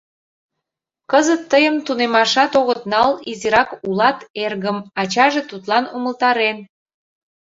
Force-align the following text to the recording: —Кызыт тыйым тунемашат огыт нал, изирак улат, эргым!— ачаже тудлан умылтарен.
—Кызыт 1.11 1.41
тыйым 1.51 1.75
тунемашат 1.85 2.51
огыт 2.59 2.81
нал, 2.91 3.09
изирак 3.31 3.69
улат, 3.87 4.19
эргым!— 4.43 4.77
ачаже 5.01 5.41
тудлан 5.49 5.85
умылтарен. 5.95 6.57